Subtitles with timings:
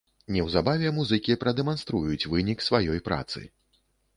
[0.35, 3.47] Неўзабаве музыкі прадэманструюць вынік сваёй працы.